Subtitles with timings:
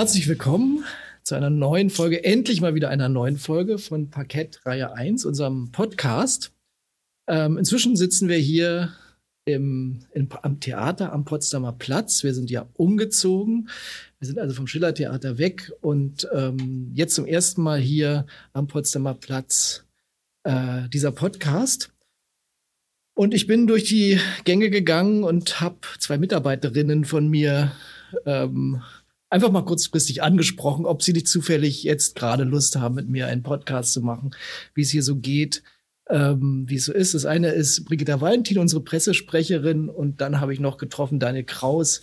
[0.00, 0.82] Herzlich willkommen
[1.24, 5.72] zu einer neuen Folge, endlich mal wieder einer neuen Folge von Parkett Reihe 1, unserem
[5.72, 6.52] Podcast.
[7.28, 8.94] Ähm, inzwischen sitzen wir hier
[9.44, 12.24] im, im, am Theater am Potsdamer Platz.
[12.24, 13.68] Wir sind ja umgezogen.
[14.18, 19.12] Wir sind also vom Schillertheater weg und ähm, jetzt zum ersten Mal hier am Potsdamer
[19.12, 19.84] Platz
[20.44, 21.92] äh, dieser Podcast.
[23.12, 27.72] Und ich bin durch die Gänge gegangen und habe zwei Mitarbeiterinnen von mir
[28.24, 28.80] ähm,
[29.30, 33.42] einfach mal kurzfristig angesprochen, ob sie nicht zufällig jetzt gerade Lust haben, mit mir einen
[33.42, 34.32] Podcast zu machen,
[34.74, 35.62] wie es hier so geht,
[36.10, 37.14] ähm, wie es so ist.
[37.14, 42.00] Das eine ist Brigitta Valentin, unsere Pressesprecherin, und dann habe ich noch getroffen Daniel Kraus,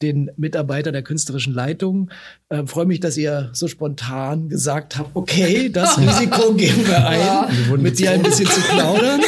[0.00, 2.10] den Mitarbeiter der künstlerischen Leitung.
[2.48, 7.20] Äh, Freue mich, dass ihr so spontan gesagt habt, okay, das Risiko gehen wir ein,
[7.20, 7.50] ja.
[7.76, 9.20] mit dir ein bisschen zu plaudern.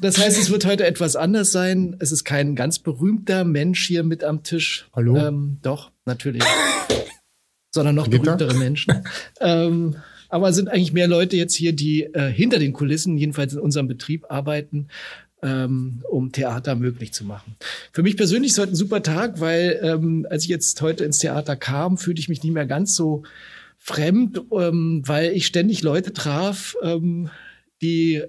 [0.00, 1.96] Das heißt, es wird heute etwas anders sein.
[1.98, 4.88] Es ist kein ganz berühmter Mensch hier mit am Tisch.
[4.94, 5.16] Hallo?
[5.16, 6.42] Ähm, doch, natürlich.
[7.70, 9.04] Sondern noch berühmtere Menschen.
[9.40, 9.96] ähm,
[10.28, 13.60] aber es sind eigentlich mehr Leute jetzt hier, die äh, hinter den Kulissen, jedenfalls in
[13.60, 14.88] unserem Betrieb, arbeiten,
[15.42, 17.56] ähm, um Theater möglich zu machen.
[17.92, 21.18] Für mich persönlich ist heute ein super Tag, weil ähm, als ich jetzt heute ins
[21.18, 23.22] Theater kam, fühlte ich mich nicht mehr ganz so
[23.78, 27.30] fremd, ähm, weil ich ständig Leute traf, ähm,
[27.82, 28.22] die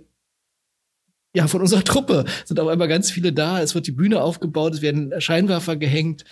[1.36, 3.62] ja, von unserer Truppe sind auf einmal ganz viele da.
[3.62, 6.24] Es wird die Bühne aufgebaut, es werden Scheinwerfer gehängt.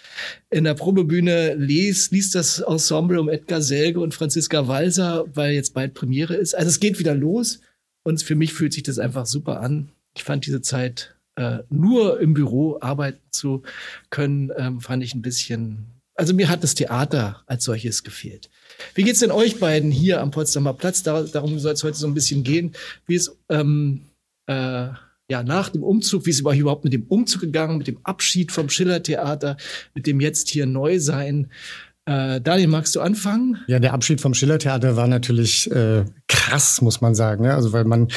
[0.50, 5.74] In der Probebühne liest, liest das Ensemble um Edgar Selge und Franziska Walser, weil jetzt
[5.74, 6.56] bald Premiere ist.
[6.56, 7.60] Also es geht wieder los
[8.04, 9.90] und für mich fühlt sich das einfach super an.
[10.16, 13.64] Ich fand diese Zeit äh, nur im Büro arbeiten zu
[14.10, 15.86] können, ähm, fand ich ein bisschen.
[16.16, 18.50] Also mir hat das Theater als solches gefehlt.
[18.94, 21.04] Wie geht's denn euch beiden hier am Potsdamer Platz?
[21.04, 22.74] Da, darum soll es heute so ein bisschen gehen.
[23.06, 24.06] Wie es ähm,
[24.48, 24.88] äh,
[25.28, 28.70] ja, nach dem Umzug, wie ist überhaupt mit dem Umzug gegangen, mit dem Abschied vom
[28.70, 29.58] Schillertheater,
[29.94, 31.48] mit dem jetzt hier Neusein.
[32.06, 33.58] Äh, Daniel, magst du anfangen?
[33.68, 37.44] Ja, der Abschied vom Schillertheater war natürlich äh, krass, muss man sagen.
[37.44, 37.54] Ne?
[37.54, 38.08] Also weil man,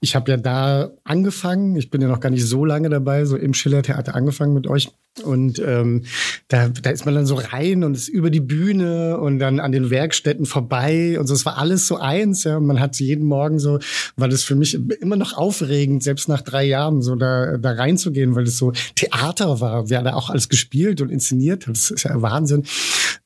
[0.00, 3.36] ich habe ja da angefangen, ich bin ja noch gar nicht so lange dabei, so
[3.36, 4.90] im Schillertheater angefangen mit euch.
[5.24, 6.04] Und ähm,
[6.48, 9.72] da, da ist man dann so rein und ist über die Bühne und dann an
[9.72, 11.34] den Werkstätten vorbei und so.
[11.34, 12.56] Es war alles so eins, ja.
[12.56, 13.78] Und man hat jeden Morgen so,
[14.16, 18.34] war das für mich immer noch aufregend, selbst nach drei Jahren so da, da reinzugehen,
[18.34, 19.90] weil es so Theater war.
[19.90, 21.66] Wir haben da auch alles gespielt und inszeniert.
[21.66, 22.64] Das ist ja Wahnsinn.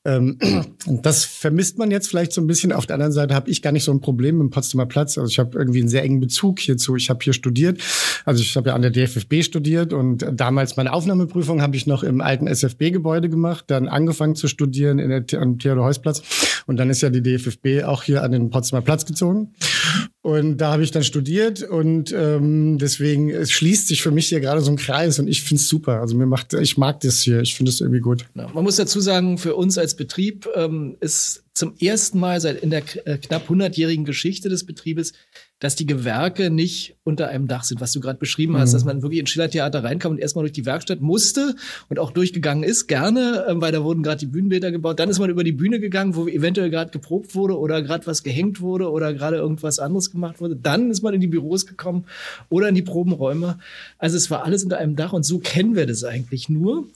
[0.05, 0.37] Ähm,
[0.87, 2.71] das vermisst man jetzt vielleicht so ein bisschen.
[2.71, 5.17] Auf der anderen Seite habe ich gar nicht so ein Problem im Potsdamer Platz.
[5.17, 6.95] Also ich habe irgendwie einen sehr engen Bezug hierzu.
[6.95, 7.79] Ich habe hier studiert.
[8.25, 11.87] Also ich habe ja an der DFFB studiert und damals meine Aufnahmeprüfung habe ich ich
[11.87, 16.21] noch im alten SFB-Gebäude gemacht, dann angefangen zu studieren in der, am Theodor-Heuss-Platz.
[16.65, 19.53] Und dann ist ja die DFFB auch hier an den Potsdamer Platz gezogen.
[20.21, 24.39] Und da habe ich dann studiert und ähm, deswegen es schließt sich für mich hier
[24.39, 25.99] gerade so ein Kreis und ich finde es super.
[25.99, 28.25] Also mir macht, ich mag das hier, ich finde es irgendwie gut.
[28.33, 32.61] Ja, man muss dazu sagen, für uns als Betrieb ähm, ist zum ersten Mal seit
[32.61, 35.13] in der äh, knapp 100-jährigen Geschichte des Betriebes
[35.63, 38.73] dass die Gewerke nicht unter einem Dach sind, was du gerade beschrieben hast, mhm.
[38.73, 41.55] dass man wirklich ins Schillertheater reinkam und erstmal durch die Werkstatt musste
[41.87, 44.99] und auch durchgegangen ist, gerne, ähm, weil da wurden gerade die Bühnenbilder gebaut.
[44.99, 48.23] Dann ist man über die Bühne gegangen, wo eventuell gerade geprobt wurde oder gerade was
[48.23, 50.57] gehängt wurde oder gerade irgendwas anderes gemacht wurde.
[50.57, 52.03] Dann ist man in die Büros gekommen
[52.49, 53.57] oder in die Probenräume.
[53.99, 56.87] Also es war alles unter einem Dach und so kennen wir das eigentlich nur.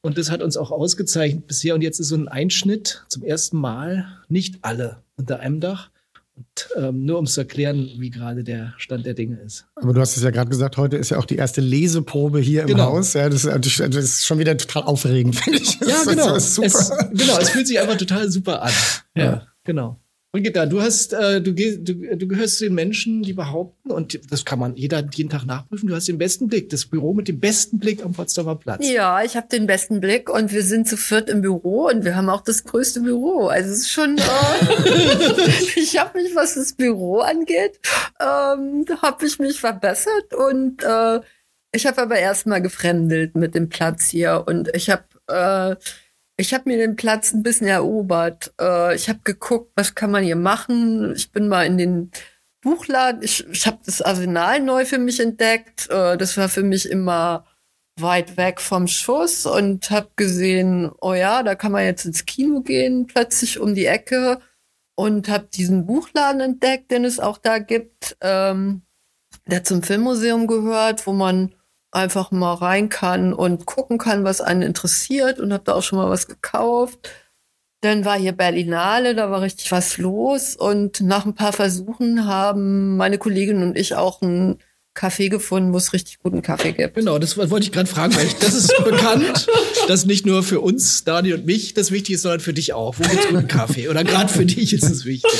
[0.00, 1.76] Und das hat uns auch ausgezeichnet bisher.
[1.76, 5.90] Und jetzt ist so ein Einschnitt zum ersten Mal, nicht alle unter einem Dach.
[6.36, 9.64] Und ähm, nur um zu erklären, wie gerade der Stand der Dinge ist.
[9.74, 12.62] Aber du hast es ja gerade gesagt, heute ist ja auch die erste Leseprobe hier
[12.62, 12.92] im genau.
[12.92, 13.14] Haus.
[13.14, 15.78] Ja, das, das, ist schon wieder total aufregend, finde ich.
[15.78, 16.34] Das ja, genau.
[16.36, 18.72] Es, genau, es fühlt sich einfach total super an.
[19.14, 19.46] Ja, ja.
[19.64, 19.98] genau.
[20.36, 24.44] Brigitta, du hast, äh, du, du, du gehörst zu den Menschen, die behaupten, und das
[24.44, 27.40] kann man jeder jeden Tag nachprüfen, du hast den besten Blick, das Büro mit dem
[27.40, 28.86] besten Blick am Potsdamer Platz.
[28.86, 32.16] Ja, ich habe den besten Blick und wir sind zu viert im Büro und wir
[32.16, 33.46] haben auch das größte Büro.
[33.46, 35.42] Also es ist schon, äh,
[35.76, 37.80] ich habe mich, was das Büro angeht,
[38.20, 41.20] ähm, habe ich mich verbessert und äh,
[41.72, 45.76] ich habe aber erstmal gefremdelt mit dem Platz hier und ich habe äh,
[46.36, 48.52] ich habe mir den Platz ein bisschen erobert.
[48.60, 51.14] Äh, ich habe geguckt, was kann man hier machen.
[51.16, 52.10] Ich bin mal in den
[52.60, 53.22] Buchladen.
[53.22, 55.88] Ich, ich habe das Arsenal neu für mich entdeckt.
[55.90, 57.46] Äh, das war für mich immer
[57.98, 62.60] weit weg vom Schuss und habe gesehen, oh ja, da kann man jetzt ins Kino
[62.60, 64.40] gehen, plötzlich um die Ecke
[64.96, 68.82] und habe diesen Buchladen entdeckt, den es auch da gibt, ähm,
[69.46, 71.54] der zum Filmmuseum gehört, wo man
[71.92, 75.98] einfach mal rein kann und gucken kann, was einen interessiert und habe da auch schon
[75.98, 77.10] mal was gekauft.
[77.82, 82.96] Dann war hier Berlinale, da war richtig was los und nach ein paar Versuchen haben
[82.96, 84.58] meine Kollegin und ich auch ein
[84.96, 86.94] Café gefunden, wo es richtig guten Kaffee gibt.
[86.94, 89.46] Genau, das wollte ich gerade fragen, weil ich, das ist bekannt,
[89.88, 92.98] dass nicht nur für uns, Dani und mich, das wichtig ist, sondern für dich auch.
[92.98, 93.88] Wo gibt's guten Kaffee?
[93.88, 95.30] Oder gerade für dich ist es wichtig.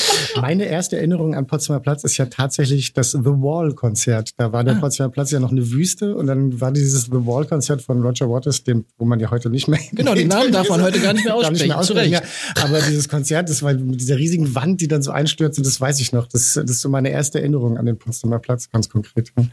[0.40, 4.30] Meine erste Erinnerung an Potsdamer Platz ist ja tatsächlich das The Wall-Konzert.
[4.36, 4.80] Da war der ah.
[4.80, 8.62] Potsdamer Platz ja noch eine Wüste und dann war dieses The Wall-Konzert von Roger Waters,
[8.62, 9.80] dem, wo man ja heute nicht mehr.
[9.96, 11.54] Genau, den Namen darf man heute gar nicht mehr aussprechen.
[11.54, 12.22] Nicht mehr aussprechen ja.
[12.62, 16.00] Aber dieses Konzert, das war mit dieser riesigen Wand, die dann so einstürzt, das weiß
[16.00, 16.26] ich noch.
[16.26, 19.32] Das, das ist so meine erste Erinnerung an den Potsdamer Platz, ganz konkret.
[19.38, 19.45] Ja.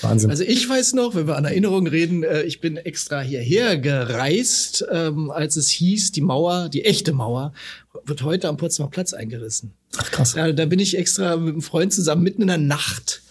[0.00, 0.30] Wahnsinn.
[0.30, 4.84] Also ich weiß noch, wenn wir an Erinnerungen reden, äh, ich bin extra hierher gereist,
[4.90, 7.52] ähm, als es hieß, die Mauer, die echte Mauer,
[8.04, 9.72] wird heute am Potsdamer Platz eingerissen.
[9.96, 10.34] Ach krass.
[10.34, 13.22] Ja, da bin ich extra mit einem Freund zusammen mitten in der Nacht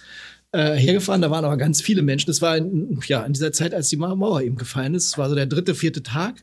[0.54, 1.22] äh, hergefahren.
[1.22, 2.28] Da waren aber ganz viele Menschen.
[2.28, 5.12] Das war in, ja in dieser Zeit, als die Mauer eben gefallen ist.
[5.12, 6.36] Das war so der dritte, vierte Tag.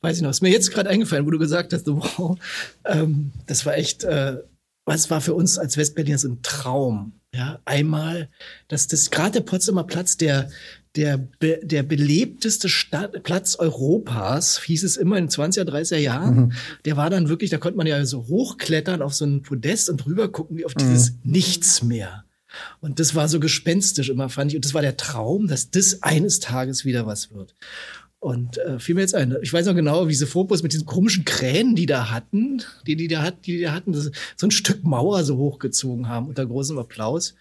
[0.00, 0.30] Weiß ich noch.
[0.30, 2.36] Ist mir jetzt gerade eingefallen, wo du gesagt hast, wow,
[2.84, 4.38] ähm, das war echt, äh,
[4.84, 7.12] was war für uns als Westberliner so ein Traum.
[7.34, 8.30] Ja, einmal,
[8.68, 10.48] dass das gerade der Potsdamer Platz, der
[10.96, 16.36] der, be, der belebteste Stadt, Platz Europas, hieß es immer in 20er, 30er Jahren.
[16.36, 16.52] Mhm.
[16.84, 20.06] Der war dann wirklich, da konnte man ja so hochklettern auf so ein Podest und
[20.06, 21.18] rüber gucken wie auf dieses mhm.
[21.22, 22.24] Nichts mehr.
[22.80, 24.56] Und das war so gespenstisch immer, fand ich.
[24.56, 27.54] Und das war der Traum, dass das eines Tages wieder was wird.
[28.20, 30.86] Und äh, fiel mir jetzt ein, ich weiß noch genau, wie diese Fokus mit diesen
[30.86, 34.10] komischen Kränen, die da hatten, die die da, hat, die, die da hatten, so
[34.42, 37.34] ein Stück Mauer so hochgezogen haben unter großem Applaus.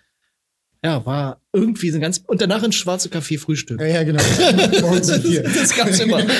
[0.83, 2.19] Ja, war irgendwie so ein ganz.
[2.27, 3.81] Und danach ins schwarze Café Frühstück.
[3.81, 4.19] Ja, ja genau.
[4.37, 6.21] das, das gab's immer.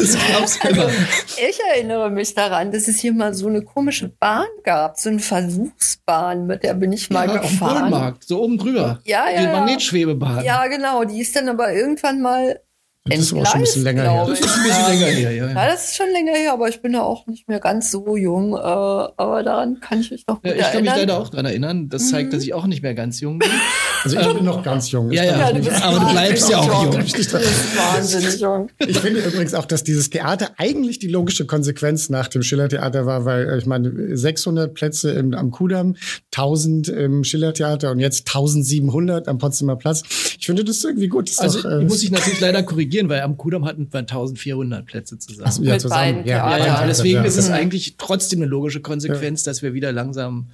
[0.00, 0.88] Das gab's immer.
[0.88, 5.18] Ich erinnere mich daran, dass es hier mal so eine komische Bahn gab, so eine
[5.18, 7.84] Versuchsbahn, mit der bin ich mal ja, gefahren.
[7.84, 9.00] Auf Markt, so oben drüber.
[9.04, 9.42] Ja, ja.
[9.42, 10.42] Die Magnetschwebebahn.
[10.42, 11.04] Ja, genau.
[11.04, 12.60] Die ist dann aber irgendwann mal
[13.10, 14.26] das ist auch schon ein bisschen länger her.
[14.28, 15.52] Das ist ein bisschen länger her, ja, ja.
[15.52, 18.16] Ja, das ist schon länger her, aber ich bin ja auch nicht mehr ganz so
[18.16, 18.54] jung.
[18.54, 20.72] Äh, aber daran kann ich mich noch gut ja, ich erinnern.
[20.72, 21.88] kann mich leider auch dran erinnern.
[21.88, 22.36] Das zeigt, mhm.
[22.36, 23.50] dass ich auch nicht mehr ganz jung bin.
[24.02, 25.12] Also ich bin noch ganz jung.
[25.12, 26.92] Ja, ja, du aber du bleibst ja auch jung.
[26.92, 28.70] Du bist wahnsinnig jung.
[28.78, 33.26] Ich finde übrigens auch, dass dieses Theater eigentlich die logische Konsequenz nach dem Schillertheater war,
[33.26, 35.96] weil äh, ich meine 600 Plätze im, am Kudamm,
[36.34, 40.02] 1000 im Schillertheater und jetzt 1700 am Potsdamer Platz.
[40.38, 41.28] Ich finde das irgendwie gut.
[41.28, 44.84] Das also doch, äh, muss ich natürlich leider korrigieren, weil am Kudamm hatten wir 1400
[44.84, 45.50] Plätze zusammen.
[45.50, 46.24] Ach, ja, zusammen.
[46.26, 50.50] Ja, ja, ja, deswegen ist es eigentlich trotzdem eine logische Konsequenz, dass wir wieder langsam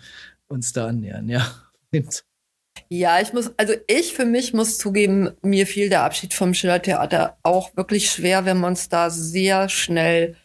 [0.49, 1.47] uns da annähern, ja.
[2.89, 7.39] Ja, ich muss, also ich für mich muss zugeben, mir fiel der Abschied vom Schillertheater
[7.43, 8.45] auch wirklich schwer.
[8.45, 10.37] Wir haben uns da sehr schnell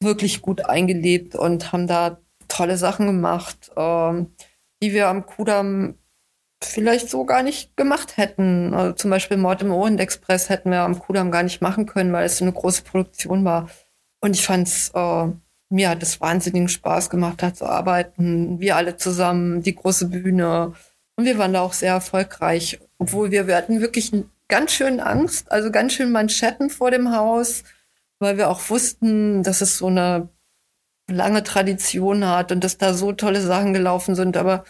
[0.00, 4.32] wirklich gut eingelebt und haben da tolle Sachen gemacht, ähm,
[4.82, 5.98] die wir am Kudamm
[6.68, 8.74] vielleicht so gar nicht gemacht hätten.
[8.74, 12.12] Also zum Beispiel Mord im Orient Express hätten wir am Kudamm gar nicht machen können,
[12.12, 13.68] weil es eine große Produktion war.
[14.20, 15.26] Und ich fand's, äh,
[15.68, 18.60] mir hat es wahnsinnigen Spaß gemacht, da zu arbeiten.
[18.60, 20.72] Wir alle zusammen, die große Bühne.
[21.16, 22.80] Und wir waren da auch sehr erfolgreich.
[22.98, 24.12] Obwohl wir, wir hatten wirklich
[24.48, 27.64] ganz schön Angst, also ganz schön Manschetten vor dem Haus,
[28.18, 30.28] weil wir auch wussten, dass es so eine
[31.10, 34.36] lange Tradition hat und dass da so tolle Sachen gelaufen sind.
[34.36, 34.64] Aber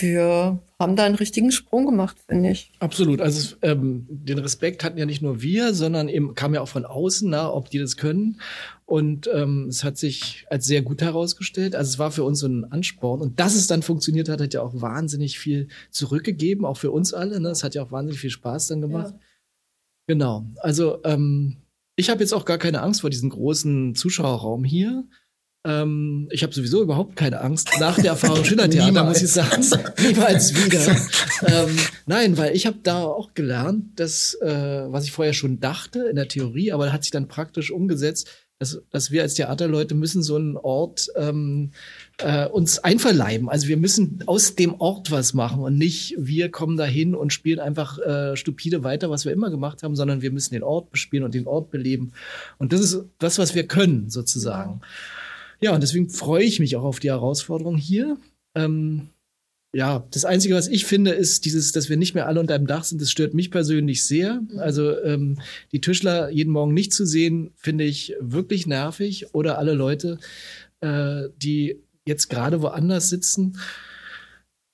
[0.00, 2.72] wir haben da einen richtigen Sprung gemacht, finde ich.
[2.80, 3.20] Absolut.
[3.20, 6.84] Also ähm, den Respekt hatten ja nicht nur wir, sondern eben kam ja auch von
[6.84, 8.40] außen, na, ob die das können.
[8.84, 11.74] Und ähm, es hat sich als sehr gut herausgestellt.
[11.74, 13.20] Also es war für uns so ein Ansporn.
[13.20, 17.14] Und dass es dann funktioniert hat, hat ja auch wahnsinnig viel zurückgegeben, auch für uns
[17.14, 17.40] alle.
[17.40, 17.48] Ne?
[17.48, 19.14] Es hat ja auch wahnsinnig viel Spaß dann gemacht.
[19.14, 19.20] Ja.
[20.08, 20.46] Genau.
[20.58, 21.56] Also ähm,
[21.96, 25.04] ich habe jetzt auch gar keine Angst vor diesem großen Zuschauerraum hier.
[25.66, 29.66] Ähm, ich habe sowieso überhaupt keine Angst nach der Erfahrung Schillertheater, muss ich sagen.
[30.06, 30.96] Niemals wieder.
[31.66, 36.06] ähm, nein, weil ich habe da auch gelernt, dass, äh, was ich vorher schon dachte
[36.08, 40.22] in der Theorie, aber hat sich dann praktisch umgesetzt, dass, dass wir als Theaterleute müssen
[40.22, 41.72] so einen Ort ähm,
[42.18, 43.50] äh, uns einverleiben.
[43.50, 47.58] Also wir müssen aus dem Ort was machen und nicht wir kommen dahin und spielen
[47.58, 51.24] einfach äh, stupide weiter, was wir immer gemacht haben, sondern wir müssen den Ort bespielen
[51.24, 52.12] und den Ort beleben.
[52.56, 54.80] Und das ist das, was wir können, sozusagen.
[54.80, 54.86] Ja.
[55.60, 58.18] Ja, und deswegen freue ich mich auch auf die Herausforderung hier.
[58.54, 59.08] Ähm,
[59.74, 62.66] ja, das Einzige, was ich finde, ist dieses, dass wir nicht mehr alle unter einem
[62.66, 63.00] Dach sind.
[63.00, 64.40] Das stört mich persönlich sehr.
[64.40, 64.58] Mhm.
[64.58, 65.38] Also ähm,
[65.72, 69.34] die Tischler jeden Morgen nicht zu sehen, finde ich wirklich nervig.
[69.34, 70.18] Oder alle Leute,
[70.80, 73.58] äh, die jetzt gerade woanders sitzen.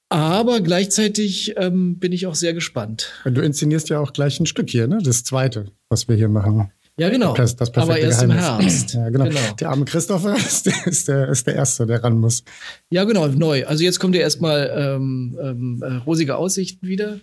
[0.09, 3.13] Aber gleichzeitig ähm, bin ich auch sehr gespannt.
[3.25, 4.99] Du inszenierst ja auch gleich ein Stück hier, ne?
[5.03, 6.71] Das zweite, was wir hier machen.
[6.99, 7.35] Ja, genau.
[7.35, 8.37] Das, das Aber erst Geheimnis.
[8.37, 8.95] im Herbst.
[8.95, 9.25] Ja, genau.
[9.25, 9.41] genau.
[9.59, 12.45] Der arme Christopher ist der, ist, der, ist der Erste, der ran muss.
[12.91, 13.67] Ja, genau, neu.
[13.67, 17.21] Also jetzt kommt ja erstmal ähm, ähm, äh, rosige Aussichten wieder.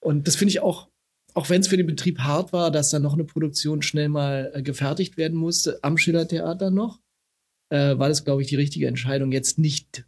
[0.00, 0.88] Und das finde ich auch,
[1.34, 4.50] auch wenn es für den Betrieb hart war, dass dann noch eine Produktion schnell mal
[4.54, 7.00] äh, gefertigt werden musste, am Schillertheater noch,
[7.68, 10.06] äh, war das, glaube ich, die richtige Entscheidung, jetzt nicht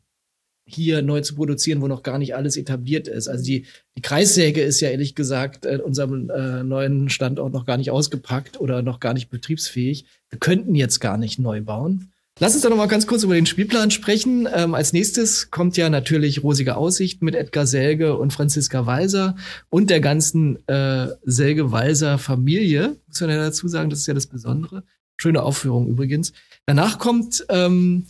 [0.75, 3.29] hier neu zu produzieren, wo noch gar nicht alles etabliert ist.
[3.29, 7.77] Also die, die Kreissäge ist ja ehrlich gesagt in unserem äh, neuen Standort noch gar
[7.77, 10.07] nicht ausgepackt oder noch gar nicht betriebsfähig.
[10.31, 12.13] Wir könnten jetzt gar nicht neu bauen.
[12.39, 14.49] Lass uns doch noch mal ganz kurz über den Spielplan sprechen.
[14.53, 19.37] Ähm, als nächstes kommt ja natürlich Rosige Aussicht mit Edgar Selge und Franziska Walser
[19.69, 22.97] und der ganzen äh, Selge-Walser Familie.
[23.07, 24.83] Muss man ja dazu sagen, das ist ja das Besondere.
[25.19, 26.33] Schöne Aufführung übrigens.
[26.67, 28.07] Danach kommt ähm,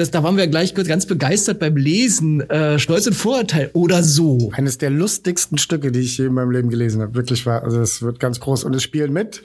[0.00, 2.40] das, da waren wir gleich ganz begeistert beim Lesen.
[2.48, 4.50] Äh, Stolz und Vorurteil oder so.
[4.54, 7.14] Eines der lustigsten Stücke, die ich je in meinem Leben gelesen habe.
[7.14, 7.62] Wirklich war.
[7.62, 8.64] Also es wird ganz groß.
[8.64, 9.42] Und es spielen mit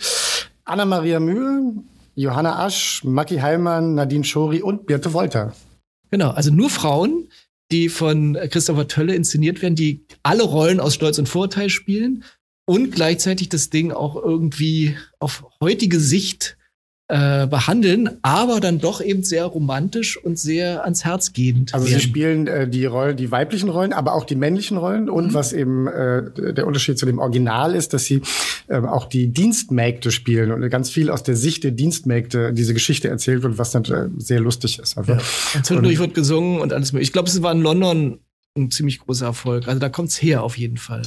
[0.64, 1.74] Anna-Maria Mühe,
[2.16, 5.54] Johanna Asch, Maki Heilmann, Nadine Schori und Birte Wolter.
[6.10, 7.28] Genau, also nur Frauen,
[7.72, 12.24] die von Christopher Tölle inszeniert werden, die alle Rollen aus Stolz und Vorurteil spielen
[12.66, 16.55] und gleichzeitig das Ding auch irgendwie auf heutige Sicht
[17.08, 21.74] äh, behandeln, aber dann doch eben sehr romantisch und sehr ans Herz gehend.
[21.74, 22.00] Also werden.
[22.00, 25.08] sie spielen äh, die Rollen, die weiblichen Rollen, aber auch die männlichen Rollen.
[25.08, 25.34] Und mhm.
[25.36, 28.22] was eben äh, der Unterschied zu dem Original ist, dass sie
[28.68, 33.08] äh, auch die Dienstmägde spielen und ganz viel aus der Sicht der Dienstmägde diese Geschichte
[33.08, 34.98] erzählt wird, was dann äh, sehr lustig ist.
[34.98, 35.20] Also, ja.
[35.54, 37.10] Und zwischendurch wird gesungen und alles mögliche.
[37.10, 38.20] Ich glaube, es war in London
[38.58, 39.68] ein ziemlich großer Erfolg.
[39.68, 41.04] Also da kommt's her auf jeden Fall.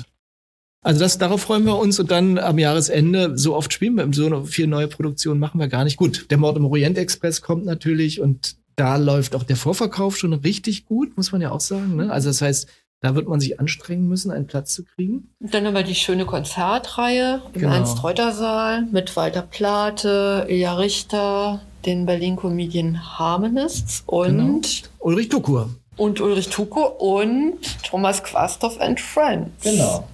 [0.83, 4.45] Also das, darauf freuen wir uns und dann am Jahresende, so oft spielen wir, so
[4.45, 5.97] viel neue Produktionen machen wir gar nicht.
[5.97, 10.33] Gut, der Mord im Orient Express kommt natürlich und da läuft auch der Vorverkauf schon
[10.33, 11.97] richtig gut, muss man ja auch sagen.
[11.97, 12.13] Ne?
[12.13, 12.69] Also das heißt,
[13.01, 15.31] da wird man sich anstrengen müssen, einen Platz zu kriegen.
[15.41, 17.75] Und dann haben wir die schöne Konzertreihe im genau.
[17.75, 24.61] Ernst-Reuter-Saal mit Walter Plate, Ilja Richter, den Berlin Comedian Harmonists und genau.
[25.01, 25.71] Ulrich Tukur.
[25.97, 29.51] Und Ulrich Tukur und Thomas Quastoff and Friends.
[29.63, 30.09] Genau.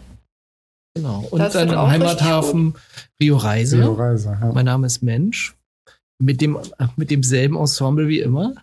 [0.95, 1.27] Genau.
[1.31, 2.75] Und dann im Heimathafen
[3.21, 3.79] Rio Reise.
[3.79, 4.53] Rio Reise ja.
[4.53, 5.57] Mein Name ist Mensch.
[6.21, 6.59] Mit, dem,
[6.97, 8.55] mit demselben Ensemble wie immer.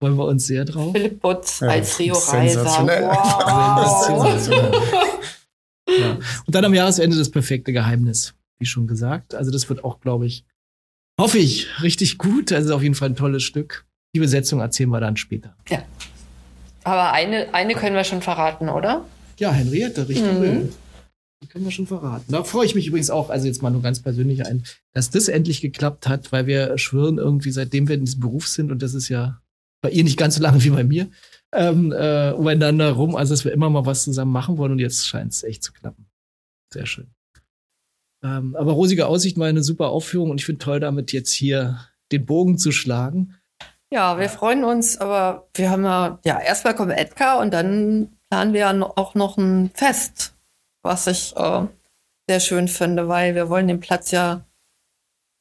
[0.00, 0.92] Freuen wir uns sehr drauf.
[0.92, 2.64] Philipp Butz ja, als Rio Reiser.
[2.64, 4.48] Wow.
[5.88, 6.18] ja.
[6.46, 9.34] Und dann am Jahresende das perfekte Geheimnis, wie schon gesagt.
[9.34, 10.44] Also das wird auch, glaube ich,
[11.20, 12.52] hoffe ich, richtig gut.
[12.52, 13.84] Also auf jeden Fall ein tolles Stück.
[14.14, 15.56] Die Besetzung erzählen wir dann später.
[15.68, 15.82] Ja.
[16.84, 19.04] Aber eine, eine können wir schon verraten, oder?
[19.38, 20.32] Ja, Henriette, richtig.
[20.32, 20.72] Mhm.
[21.42, 22.30] Die können wir schon verraten.
[22.30, 25.26] Da freue ich mich übrigens auch, also jetzt mal nur ganz persönlich ein, dass das
[25.28, 28.94] endlich geklappt hat, weil wir schwören irgendwie, seitdem wir in diesem Beruf sind, und das
[28.94, 29.40] ist ja
[29.82, 31.10] bei ihr nicht ganz so lange wie bei mir,
[31.52, 35.06] ähm, äh, umeinander rum, also dass wir immer mal was zusammen machen wollen und jetzt
[35.06, 36.06] scheint es echt zu klappen.
[36.72, 37.08] Sehr schön.
[38.22, 41.80] Ähm, aber Rosige Aussicht war eine super Aufführung und ich finde toll, damit jetzt hier
[42.12, 43.34] den Bogen zu schlagen.
[43.90, 48.52] Ja, wir freuen uns, aber wir haben ja, ja, erstmal kommt Edgar und dann planen
[48.52, 50.34] wir ja auch noch ein Fest
[50.82, 51.66] was ich äh,
[52.28, 54.44] sehr schön finde, weil wir wollen den Platz ja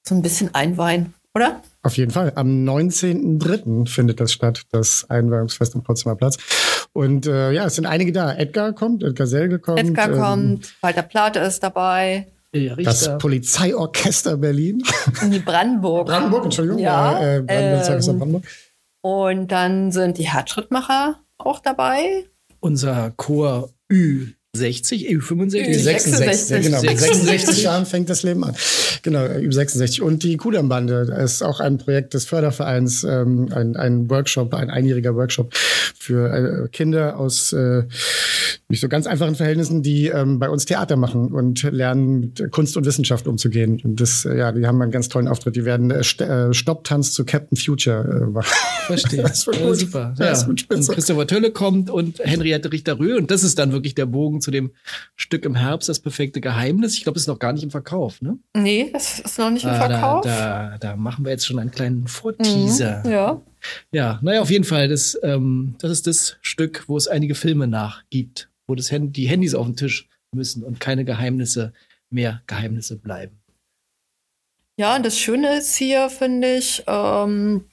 [0.08, 1.62] so ein bisschen einweihen, oder?
[1.84, 2.34] Auf jeden Fall.
[2.36, 3.88] Am 19.03.
[3.88, 6.38] findet das statt, das Einweihungsfest am Potsdamer Platz.
[6.94, 8.34] Und äh, ja, es sind einige da.
[8.34, 9.80] Edgar kommt, Edgar Selge kommt.
[9.80, 12.28] Edgar ähm, kommt, Walter Plate ist dabei.
[12.52, 14.84] Das Polizeiorchester Berlin.
[15.32, 16.08] Die Brandenburg.
[16.08, 16.80] Brandenburg, Entschuldigung.
[16.80, 18.44] Ja, ja äh, Brandenburg, ähm, Brandenburg.
[19.02, 22.26] Und dann sind die Herzschrittmacher auch dabei.
[22.60, 25.74] Unser Chor Ü 60, Ü65?
[25.76, 26.82] 66, genau.
[26.82, 28.54] 66 Jahren fängt das Leben an.
[29.02, 30.02] Genau, Ü66.
[30.02, 35.16] Und die Kudam-Bande ist auch ein Projekt des Fördervereins, ähm, ein, ein Workshop, ein einjähriger
[35.16, 37.84] Workshop für äh, Kinder aus äh,
[38.72, 42.78] nicht so ganz einfachen Verhältnissen, die ähm, bei uns Theater machen und lernen, mit Kunst
[42.78, 43.82] und Wissenschaft umzugehen.
[43.84, 45.56] Und das, äh, ja, die haben einen ganz tollen Auftritt.
[45.56, 48.54] Die werden äh, äh Stopptanz zu Captain Future äh, machen.
[48.88, 49.22] Verstehe.
[49.32, 50.14] Das wird ja, super.
[50.18, 50.26] Ja.
[50.26, 53.18] Das wird und Christopher Tölle kommt und Henriette Richter-Rühl.
[53.18, 54.72] Und das ist dann wirklich der Bogen zu dem
[55.16, 56.96] Stück im Herbst, das perfekte Geheimnis.
[56.96, 58.38] Ich glaube, es ist noch gar nicht im Verkauf, ne?
[58.56, 60.26] Nee, das ist noch nicht im ah, Verkauf.
[60.26, 63.04] Da, da, da, machen wir jetzt schon einen kleinen Vorteaser.
[63.06, 63.42] Mhm, ja.
[63.92, 64.88] Ja, naja, auf jeden Fall.
[64.88, 69.28] Das, ähm, das ist das Stück, wo es einige Filme nachgibt, wo das Hand die
[69.28, 71.74] Handys auf den Tisch müssen und keine Geheimnisse
[72.10, 73.42] mehr Geheimnisse bleiben.
[74.78, 77.66] Ja, und das Schöne ist hier, finde ich, ähm,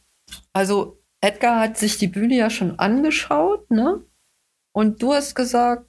[0.53, 4.05] also Edgar hat sich die Bühne ja schon angeschaut, ne?
[4.73, 5.88] Und du hast gesagt,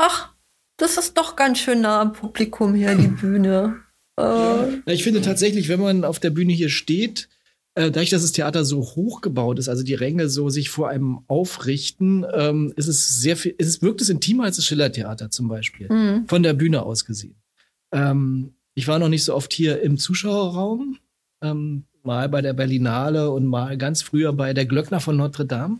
[0.00, 0.34] ach,
[0.76, 3.76] das ist doch ganz schön nah am Publikum hier, die Bühne.
[4.18, 7.30] Äh, ja, ich finde tatsächlich, wenn man auf der Bühne hier steht,
[7.74, 10.90] äh, dadurch, dass das Theater so hoch gebaut ist, also die Ränge so sich vor
[10.90, 15.30] einem aufrichten, ähm, ist es sehr viel, ist es wirkt es intimer als das Schillertheater
[15.30, 15.88] zum Beispiel.
[15.90, 16.28] Mhm.
[16.28, 17.36] Von der Bühne aus gesehen.
[17.92, 20.98] Ähm, ich war noch nicht so oft hier im Zuschauerraum,
[21.42, 25.78] ähm, mal bei der Berlinale und mal ganz früher bei der Glöckner von Notre Dame.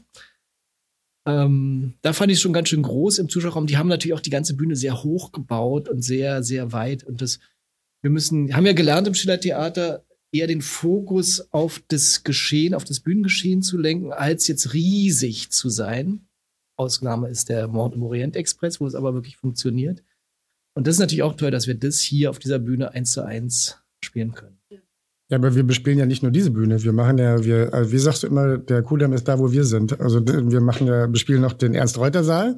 [1.30, 3.66] Ähm, da fand ich es schon ganz schön groß im Zuschauerraum.
[3.66, 7.04] Die haben natürlich auch die ganze Bühne sehr hoch gebaut und sehr, sehr weit.
[7.04, 7.38] Und das,
[8.02, 13.00] wir müssen, haben ja gelernt im Schillertheater, eher den Fokus auf das Geschehen, auf das
[13.00, 16.28] Bühnengeschehen zu lenken, als jetzt riesig zu sein.
[16.76, 20.02] Ausnahme ist der Mord im Orient Express, wo es aber wirklich funktioniert.
[20.74, 23.24] Und das ist natürlich auch toll, dass wir das hier auf dieser Bühne eins zu
[23.24, 24.59] eins spielen können.
[25.30, 26.82] Ja, aber wir bespielen ja nicht nur diese Bühne.
[26.82, 29.64] Wir machen ja, wir, also wie sagst du immer, der Kudamm ist da, wo wir
[29.64, 30.00] sind.
[30.00, 32.56] Also wir machen ja, bespielen noch den Ernst-Reuter-Saal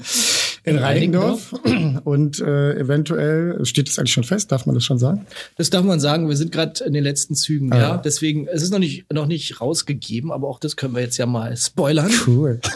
[0.64, 1.52] in Reinigendorf.
[2.04, 4.52] Und äh, eventuell, steht das eigentlich schon fest?
[4.52, 5.26] Darf man das schon sagen?
[5.56, 6.28] Das darf man sagen.
[6.28, 7.78] Wir sind gerade in den letzten Zügen, ah.
[7.78, 7.96] ja.
[7.96, 11.26] Deswegen, es ist noch nicht, noch nicht rausgegeben, aber auch das können wir jetzt ja
[11.26, 12.10] mal spoilern.
[12.26, 12.60] Cool.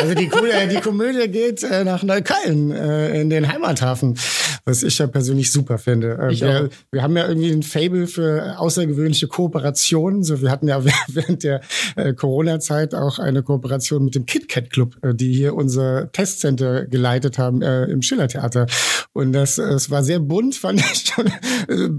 [0.00, 0.30] Also die,
[0.70, 4.16] die Komödie geht äh, nach Neukölln, äh, in den Heimathafen,
[4.64, 6.12] was ich ja persönlich super finde.
[6.12, 10.22] Äh, wir, wir haben ja irgendwie ein Fable für außergewöhnliche Kooperationen.
[10.22, 11.60] So, wir hatten ja während der
[11.96, 17.29] äh, Corona-Zeit auch eine Kooperation mit dem KitKat Club, äh, die hier unser Testcenter geleitet
[17.30, 18.66] gearbeitet haben äh, im Schillertheater.
[19.12, 21.12] Und das, äh, es war sehr bunt, fand ich.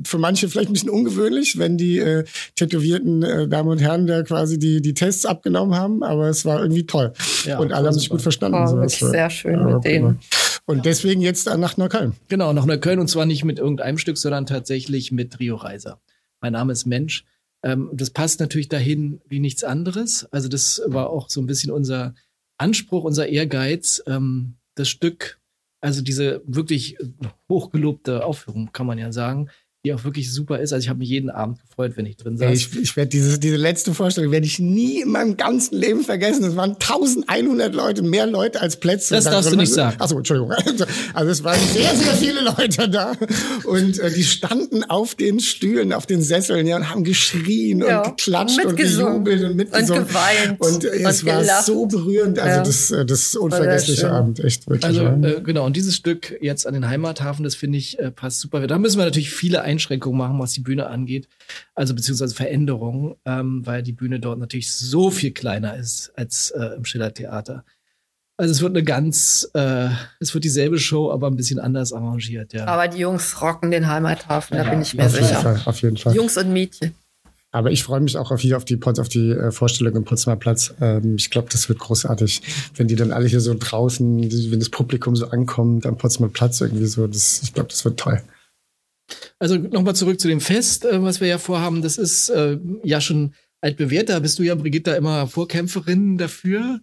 [0.06, 2.24] Für manche vielleicht ein bisschen ungewöhnlich, wenn die äh,
[2.56, 6.62] tätowierten äh, Damen und Herren da quasi die, die Tests abgenommen haben, aber es war
[6.62, 7.14] irgendwie toll.
[7.46, 8.60] Ja, und alle haben sich gut verstanden.
[8.62, 10.20] Oh, so, wirklich sehr schön ja, mit denen.
[10.66, 12.14] Und deswegen jetzt nach Neukölln.
[12.28, 16.00] Genau, nach Neukölln und zwar nicht mit irgendeinem Stück, sondern tatsächlich mit Rio Reiser.
[16.40, 17.26] Mein Name ist Mensch.
[17.64, 20.28] Ähm, das passt natürlich dahin wie nichts anderes.
[20.32, 22.14] Also das war auch so ein bisschen unser
[22.58, 25.40] Anspruch, unser Ehrgeiz, ähm, das Stück,
[25.82, 26.98] also diese wirklich
[27.50, 29.50] hochgelobte Aufführung, kann man ja sagen,
[29.84, 30.74] die auch wirklich super ist.
[30.74, 32.52] Also ich habe mich jeden Abend gefreut, wenn ich drin saß.
[32.54, 36.44] Ich, ich werde diese, diese letzte Vorstellung werde ich nie in meinem ganzen Leben vergessen.
[36.44, 39.16] Es waren 1100 Leute, mehr Leute als Plätze.
[39.16, 40.00] Das darfst du nicht sagen.
[40.00, 40.54] Achso, Entschuldigung.
[41.14, 43.14] Also es waren sehr, sehr viele Leute da
[43.66, 48.02] und äh, die standen auf den Stühlen, auf den Sesseln ja, und haben geschrien ja.
[48.02, 50.04] und geklatscht und gejubelt und mitgesungen.
[50.04, 50.62] Und geweint.
[50.62, 51.66] Und äh, es und war gelacht.
[51.66, 52.40] so berührend.
[52.40, 52.64] Also ja.
[52.64, 54.86] das, äh, das unvergessliche Abend, echt wirklich.
[54.86, 58.40] Also äh, genau, und dieses Stück jetzt an den Heimathafen, das finde ich, äh, passt
[58.40, 58.66] super.
[58.68, 61.28] Da müssen wir natürlich viele Einschränkungen machen, was die Bühne angeht.
[61.76, 66.76] Also beziehungsweise Veränderungen, ähm, weil die Bühne dort natürlich so viel kleiner ist als äh,
[66.76, 67.64] im Schillertheater.
[68.38, 72.54] Also es wird eine ganz, äh, es wird dieselbe Show, aber ein bisschen anders arrangiert,
[72.54, 72.66] ja.
[72.66, 75.28] Aber die Jungs rocken den Heimathafen, ja, da bin ich mir auf sicher.
[75.28, 76.16] Jeden Fall, auf jeden Fall.
[76.16, 76.96] Jungs und Mädchen.
[77.52, 80.38] Aber ich freue mich auch auf, hier auf die, auf die äh, Vorstellung im Potsdamer
[80.38, 80.74] Platz.
[80.80, 82.42] Ähm, ich glaube, das wird großartig,
[82.76, 86.62] wenn die dann alle hier so draußen, wenn das Publikum so ankommt am Potsdamer Platz
[86.62, 87.06] irgendwie so.
[87.08, 88.24] Das, ich glaube, das wird toll.
[89.42, 91.82] Also nochmal zurück zu dem Fest, äh, was wir ja vorhaben.
[91.82, 94.10] Das ist äh, ja schon altbewährt.
[94.10, 96.80] Da bist du ja, Brigitta, immer Vorkämpferin dafür.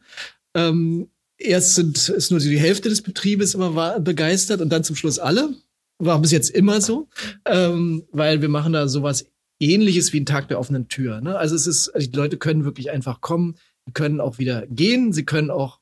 [0.55, 4.97] Ähm, erst sind, ist nur die Hälfte des Betriebes immer war, begeistert und dann zum
[4.97, 5.51] Schluss alle.
[5.99, 7.09] War bis jetzt immer so,
[7.45, 9.27] ähm, weil wir machen da sowas
[9.61, 11.21] ähnliches wie ein Tag der offenen Tür.
[11.21, 11.39] Ne?
[11.39, 13.55] Also es ist, also die Leute können wirklich einfach kommen,
[13.87, 15.79] die können auch wieder gehen, sie können auch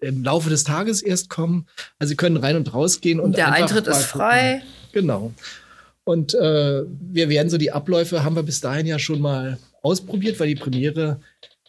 [0.00, 1.66] im Laufe des Tages erst kommen.
[2.00, 4.62] Also sie können rein und raus gehen und der Eintritt ist frei.
[4.92, 5.32] Genau.
[6.08, 10.40] Und äh, wir werden so die Abläufe, haben wir bis dahin ja schon mal ausprobiert,
[10.40, 11.20] weil die Premiere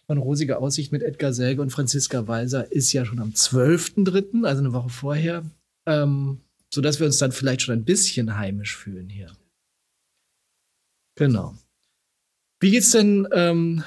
[0.08, 4.62] von Rosige Aussicht mit Edgar Selge und Franziska Walser ist ja schon am 12.3., also
[4.62, 5.44] eine Woche vorher,
[5.86, 6.40] ähm,
[6.74, 9.30] sodass wir uns dann vielleicht schon ein bisschen heimisch fühlen hier.
[11.18, 11.56] Genau.
[12.62, 13.84] Wie geht's denn, ähm,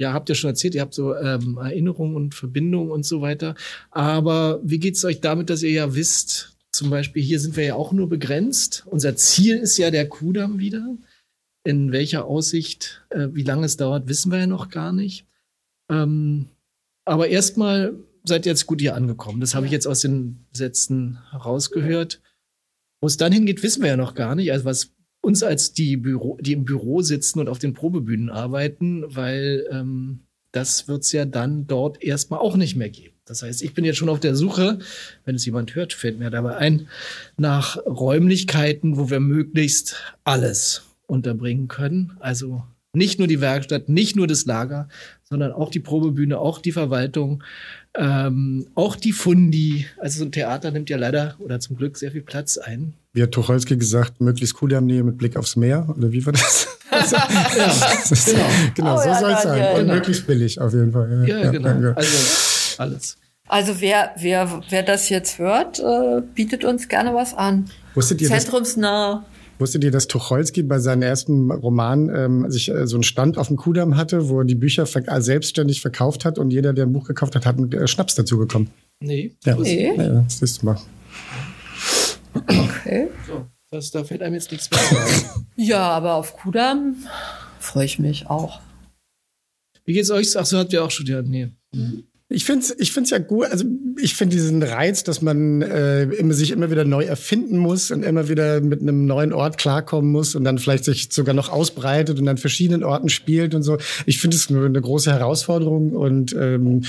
[0.00, 3.56] ja, habt ihr schon erzählt, ihr habt so ähm, Erinnerungen und Verbindungen und so weiter.
[3.90, 7.74] Aber wie geht's euch damit, dass ihr ja wisst, zum Beispiel hier sind wir ja
[7.74, 8.84] auch nur begrenzt.
[8.86, 10.96] Unser Ziel ist ja der Kudamm wieder.
[11.64, 15.26] In welcher Aussicht, äh, wie lange es dauert, wissen wir ja noch gar nicht.
[15.90, 16.48] Ähm,
[17.04, 19.40] aber erstmal seid ihr jetzt gut hier angekommen.
[19.40, 22.20] Das habe ich jetzt aus den Sätzen rausgehört.
[23.00, 24.52] Wo es dann hingeht, wissen wir ja noch gar nicht.
[24.52, 29.04] Also was uns als die, Büro, die im Büro sitzen und auf den Probebühnen arbeiten,
[29.14, 30.20] weil ähm,
[30.52, 33.13] das wird es ja dann dort erstmal auch nicht mehr geben.
[33.26, 34.78] Das heißt, ich bin jetzt schon auf der Suche,
[35.24, 36.88] wenn es jemand hört, fällt mir dabei ein,
[37.36, 42.12] nach Räumlichkeiten, wo wir möglichst alles unterbringen können.
[42.20, 44.88] Also nicht nur die Werkstatt, nicht nur das Lager,
[45.24, 47.42] sondern auch die Probebühne, auch die Verwaltung,
[47.96, 49.86] ähm, auch die Fundi.
[49.98, 52.94] Also so ein Theater nimmt ja leider oder zum Glück sehr viel Platz ein.
[53.12, 55.92] Wie hat Tucholsky gesagt, möglichst cool am Nähe mit Blick aufs Meer?
[55.96, 56.68] Oder wie war das?
[56.90, 57.02] ja,
[58.24, 59.58] genau, genau oh, so ja, soll es sein.
[59.58, 59.94] Ja, Und genau.
[59.94, 61.24] möglichst billig auf jeden Fall.
[61.26, 61.92] Ja, ja genau.
[61.94, 62.43] Also
[62.80, 63.16] alles.
[63.46, 67.70] Also wer, wer, wer das jetzt hört, äh, bietet uns gerne was an.
[67.94, 69.24] Wusstet ihr, Zentrumsnah.
[69.58, 73.48] Wusstet ihr, dass Tucholsky bei seinem ersten Roman ähm, sich äh, so einen Stand auf
[73.48, 76.86] dem Kudamm hatte, wo er die Bücher ver äh, selbstständig verkauft hat und jeder, der
[76.86, 78.70] ein Buch gekauft hat, hat einen äh, Schnaps dazu bekommen?
[79.00, 79.36] Nee.
[79.44, 79.94] Ja, nee.
[79.94, 80.78] Ja, das siehst du mal.
[82.34, 83.08] Okay.
[83.26, 85.46] So, das, da fällt einem jetzt nichts mehr ein.
[85.56, 86.96] ja, aber auf Kudamm
[87.60, 88.60] freue ich mich auch.
[89.84, 90.36] Wie geht's euch?
[90.36, 91.28] Ach so, habt ihr auch studiert?
[91.28, 91.50] Nee.
[91.72, 92.04] Mhm.
[92.30, 93.46] Ich finde es ich find's ja gut.
[93.50, 93.66] Also
[94.00, 98.02] ich finde diesen Reiz, dass man äh, immer, sich immer wieder neu erfinden muss und
[98.02, 102.18] immer wieder mit einem neuen Ort klarkommen muss und dann vielleicht sich sogar noch ausbreitet
[102.18, 103.76] und an verschiedenen Orten spielt und so.
[104.06, 106.84] Ich finde es eine, große Herausforderung und ähm,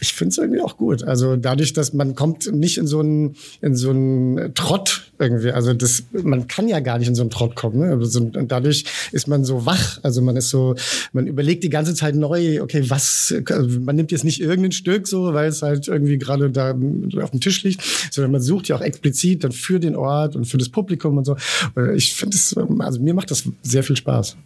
[0.00, 1.02] ich finde es irgendwie auch gut.
[1.02, 5.50] Also dadurch, dass man kommt nicht in so einen in so einen Trott irgendwie.
[5.50, 7.80] Also das, man kann ja gar nicht in so einen Trott kommen.
[7.80, 7.90] Ne?
[7.90, 9.98] Also, und dadurch ist man so wach.
[10.02, 10.76] Also man ist so,
[11.12, 12.62] man überlegt die ganze Zeit neu.
[12.62, 13.34] Okay, was?
[13.80, 17.40] Man nimmt jetzt nicht irgendein Stück so, weil es halt irgendwie gerade da auf dem
[17.40, 20.68] Tisch liegt, sondern man sucht ja auch explizit dann für den Ort und für das
[20.68, 21.36] Publikum und so.
[21.94, 24.36] Ich finde es, also mir macht das sehr viel Spaß.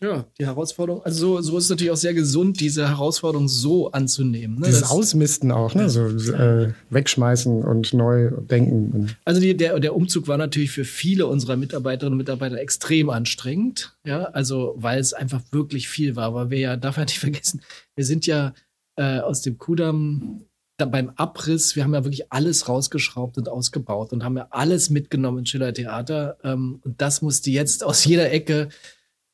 [0.00, 1.02] Ja, die Herausforderung.
[1.02, 4.60] Also so, so ist es natürlich auch sehr gesund, diese Herausforderung so anzunehmen.
[4.60, 4.66] Ne?
[4.66, 5.88] Dieses das, Ausmisten auch, ne?
[5.88, 9.16] so äh, wegschmeißen und neu denken.
[9.24, 13.96] Also die, der, der Umzug war natürlich für viele unserer Mitarbeiterinnen und Mitarbeiter extrem anstrengend.
[14.04, 16.26] Ja, also weil es einfach wirklich viel war.
[16.26, 17.62] Aber wir ja, darf ja nicht vergessen,
[17.96, 18.54] wir sind ja
[18.96, 20.44] äh, aus dem Kudamm
[20.86, 25.38] beim Abriss, wir haben ja wirklich alles rausgeschraubt und ausgebaut und haben ja alles mitgenommen
[25.38, 26.38] ins Schiller Theater.
[26.44, 28.68] Ähm, und das musste jetzt aus jeder Ecke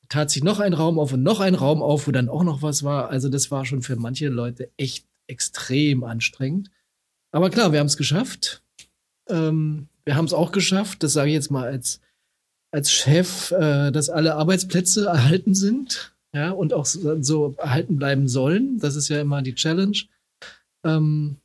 [0.09, 2.63] tat sich noch ein Raum auf und noch ein Raum auf, wo dann auch noch
[2.63, 3.11] was war.
[3.11, 6.71] Also das war schon für manche Leute echt extrem anstrengend.
[7.33, 8.63] Aber klar, wir haben es geschafft.
[9.29, 12.01] Ähm, wir haben es auch geschafft, das sage ich jetzt mal als,
[12.71, 18.29] als Chef, äh, dass alle Arbeitsplätze erhalten sind ja, und auch so, so erhalten bleiben
[18.29, 18.79] sollen.
[18.79, 19.97] Das ist ja immer die Challenge.
[20.85, 21.39] Ähm,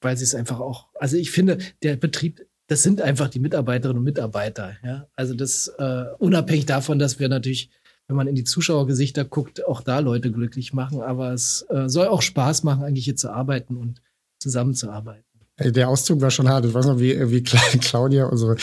[0.00, 3.98] weil sie es einfach auch, also ich finde, der Betrieb, das sind einfach die Mitarbeiterinnen
[3.98, 4.76] und Mitarbeiter.
[4.82, 5.08] Ja?
[5.14, 7.70] Also das äh, unabhängig davon, dass wir natürlich
[8.10, 11.00] wenn man in die Zuschauergesichter guckt, auch da Leute glücklich machen.
[11.00, 14.02] Aber es äh, soll auch Spaß machen, eigentlich hier zu arbeiten und
[14.40, 15.24] zusammenzuarbeiten.
[15.60, 16.64] Der Auszug war schon hart.
[16.64, 18.56] Ich weiß noch, wie, wie Claudia, unsere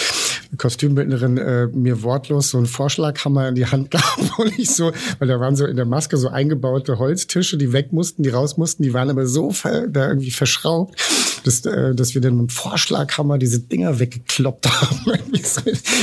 [0.58, 5.28] Kostümbildnerin, äh, mir wortlos so einen Vorschlaghammer in die Hand gab und ich so, weil
[5.28, 8.84] da waren so in der Maske so eingebaute Holztische, die weg mussten, die raus mussten,
[8.84, 11.00] die waren aber so da irgendwie verschraubt,
[11.44, 15.20] dass, äh, dass wir dann mit dem Vorschlaghammer diese Dinger weggekloppt haben.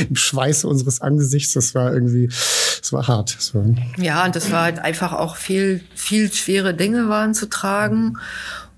[0.08, 1.52] Im Schweiße unseres Angesichts.
[1.52, 3.36] Das war irgendwie, das war hart.
[3.36, 3.52] Das
[3.98, 8.18] ja, und das war halt einfach auch viel, viel schwere Dinge waren zu tragen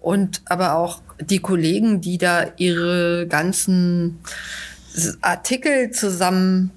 [0.00, 4.18] und aber auch die Kollegen, die da ihre ganzen
[5.20, 6.70] Artikel zusammen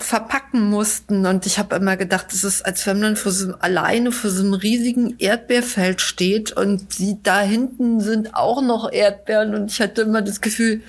[0.00, 1.26] verpacken mussten.
[1.26, 4.42] Und ich habe immer gedacht, das ist, als wenn man vor so, alleine vor so
[4.42, 9.54] einem riesigen Erdbeerfeld steht und sie da hinten sind auch noch Erdbeeren.
[9.54, 10.80] Und ich hatte immer das Gefühl,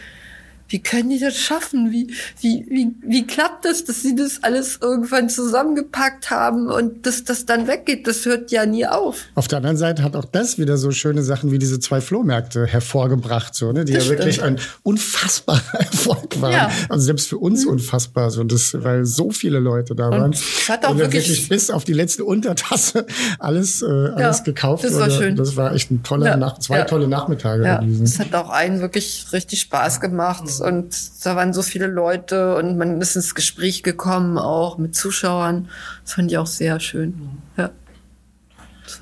[0.69, 1.91] wie können die das schaffen?
[1.91, 7.23] Wie, wie, wie, wie klappt das, dass sie das alles irgendwann zusammengepackt haben und dass
[7.23, 8.08] das dann weggeht?
[8.08, 9.26] Das hört ja nie auf.
[9.36, 12.65] Auf der anderen Seite hat auch das wieder so schöne Sachen wie diese zwei Flohmärkte
[12.65, 16.52] hervorgebracht, so, ne, die das ja wirklich ein unfassbarer Erfolg waren.
[16.52, 16.71] Ja.
[16.89, 17.73] Also selbst für uns mhm.
[17.73, 20.34] unfassbar, so, das, weil so viele Leute da waren.
[20.34, 23.06] Es hat auch und wirklich, wirklich bis auf die letzte Untertasse
[23.39, 25.36] alles, äh, alles ja, gekauft das war schön.
[25.36, 26.38] Das war echt ein toller, ja.
[26.38, 27.63] Nach zwei tolle Nachmittage.
[27.63, 27.84] Ja.
[28.04, 32.78] Es hat auch einen wirklich richtig Spaß gemacht und da waren so viele Leute und
[32.78, 35.70] man ist ins Gespräch gekommen, auch mit Zuschauern.
[36.04, 37.13] Das fand ich auch sehr schön.
[37.58, 37.72] Ja,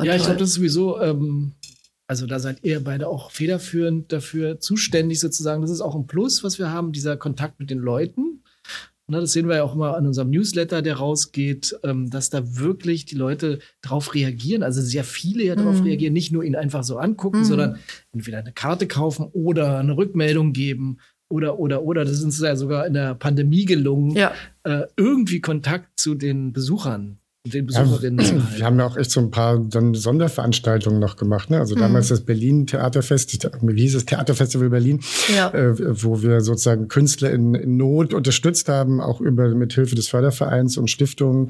[0.04, 1.54] ja ich glaube, das ist sowieso, ähm,
[2.08, 5.62] also da seid ihr beide auch federführend dafür zuständig sozusagen.
[5.62, 8.42] Das ist auch ein Plus, was wir haben, dieser Kontakt mit den Leuten.
[9.12, 12.58] Ne, das sehen wir ja auch immer an unserem Newsletter, der rausgeht, ähm, dass da
[12.58, 14.64] wirklich die Leute drauf reagieren.
[14.64, 15.88] Also sehr viele ja darauf mhm.
[15.88, 17.44] reagieren, nicht nur ihn einfach so angucken, mhm.
[17.44, 17.80] sondern
[18.14, 21.00] entweder eine Karte kaufen oder eine Rückmeldung geben
[21.32, 24.34] oder, oder, oder, das ist uns ja sogar in der Pandemie gelungen, ja.
[24.64, 29.20] äh, irgendwie Kontakt zu den Besuchern den Besucherinnen ja, Wir haben ja auch echt so
[29.20, 31.50] ein paar Sonderveranstaltungen noch gemacht.
[31.50, 31.58] Ne?
[31.58, 31.80] Also mhm.
[31.80, 35.00] damals das Berlin Theaterfest, wie hieß es, Theaterfestival Berlin,
[35.36, 35.52] ja.
[35.52, 40.08] äh, wo wir sozusagen Künstler in, in, Not unterstützt haben, auch über mit Hilfe des
[40.08, 41.48] Fördervereins und Stiftungen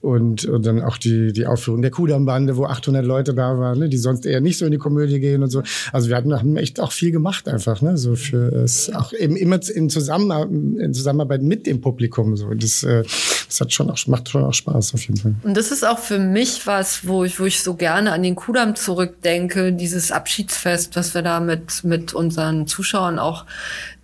[0.00, 3.90] und, und dann auch die, die Aufführung der Kudamm-Bande, wo 800 Leute da waren, ne?
[3.90, 5.62] die sonst eher nicht so in die Komödie gehen und so.
[5.92, 7.98] Also wir hatten haben echt auch viel gemacht einfach, ne?
[7.98, 12.34] so für es auch eben immer in, Zusammenarbeit, in Zusammenarbeit mit dem Publikum.
[12.34, 12.54] So.
[12.54, 13.02] Das, äh,
[13.46, 15.33] das hat schon auch, macht schon auch Spaß auf jeden Fall.
[15.42, 18.34] Und das ist auch für mich was, wo ich, wo ich so gerne an den
[18.34, 23.44] Kudamm zurückdenke, dieses Abschiedsfest, was wir da mit, mit unseren Zuschauern auch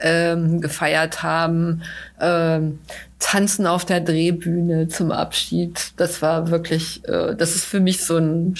[0.00, 1.82] ähm, gefeiert haben.
[2.20, 2.78] Ähm,
[3.18, 5.92] Tanzen auf der Drehbühne zum Abschied.
[5.96, 8.54] Das war wirklich, äh, das ist für mich so ein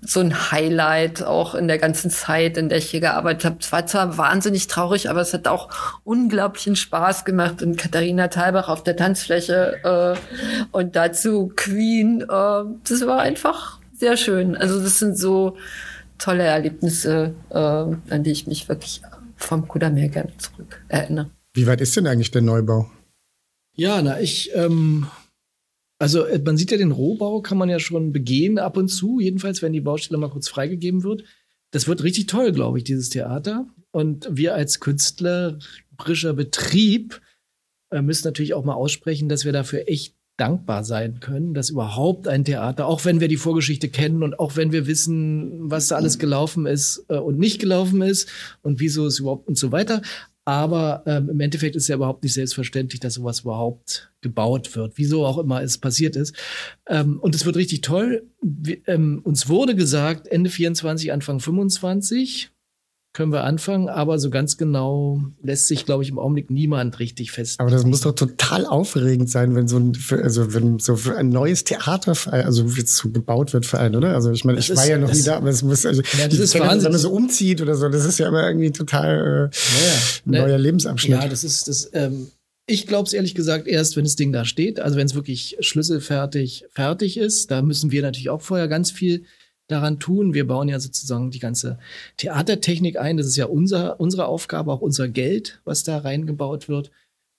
[0.00, 3.56] so ein Highlight auch in der ganzen Zeit, in der ich hier gearbeitet habe.
[3.60, 5.68] Es war zwar wahnsinnig traurig, aber es hat auch
[6.04, 7.62] unglaublichen Spaß gemacht.
[7.62, 14.16] Und Katharina Thalbach auf der Tanzfläche äh, und dazu Queen, äh, das war einfach sehr
[14.16, 14.56] schön.
[14.56, 15.56] Also das sind so
[16.18, 19.02] tolle Erlebnisse, äh, an die ich mich wirklich
[19.36, 21.30] vom Kudameer gerne zurück erinnere.
[21.54, 22.90] Wie weit ist denn eigentlich der Neubau?
[23.74, 25.06] Ja, na, ich ähm,
[25.98, 29.20] also äh, man sieht ja den Rohbau, kann man ja schon begehen ab und zu,
[29.20, 31.24] jedenfalls, wenn die Baustelle mal kurz freigegeben wird.
[31.70, 33.66] das wird richtig toll, glaube ich, dieses Theater.
[33.90, 37.20] Und wir als künstlerischer Betrieb
[37.90, 42.28] äh, müssen natürlich auch mal aussprechen, dass wir dafür echt dankbar sein können, dass überhaupt
[42.28, 45.96] ein Theater, auch wenn wir die Vorgeschichte kennen und auch wenn wir wissen, was da
[45.96, 48.28] alles gelaufen ist äh, und nicht gelaufen ist
[48.62, 50.00] und wieso es überhaupt und so weiter.
[50.48, 55.26] Aber ähm, im Endeffekt ist ja überhaupt nicht selbstverständlich, dass sowas überhaupt gebaut wird, wieso
[55.26, 56.34] auch immer es passiert ist.
[56.86, 58.26] Ähm, und es wird richtig toll.
[58.40, 62.50] Wir, ähm, uns wurde gesagt, Ende 24, Anfang 25
[63.12, 67.32] können wir anfangen, aber so ganz genau lässt sich, glaube ich, im Augenblick niemand richtig
[67.32, 67.58] fest.
[67.58, 71.30] Aber das muss doch total aufregend sein, wenn so ein, also wenn so für ein
[71.30, 74.14] neues Theater, also jetzt so gebaut wird für einen, oder?
[74.14, 76.38] Also ich meine, ich war ja noch nie da, aber es muss, also ja, das
[76.38, 76.84] ist Wahnsinn.
[76.84, 80.42] wenn man so umzieht oder so, das ist ja immer irgendwie total äh, ja, ja.
[80.46, 81.20] neuer Lebensabschnitt.
[81.20, 81.90] Ja, das ist das.
[81.94, 82.28] Ähm,
[82.66, 84.78] ich glaube es ehrlich gesagt erst, wenn das Ding da steht.
[84.78, 89.24] Also wenn es wirklich schlüsselfertig fertig ist, da müssen wir natürlich auch vorher ganz viel
[89.68, 90.34] daran tun.
[90.34, 91.78] Wir bauen ja sozusagen die ganze
[92.16, 93.16] Theatertechnik ein.
[93.16, 96.90] Das ist ja unser, unsere Aufgabe, auch unser Geld, was da reingebaut wird.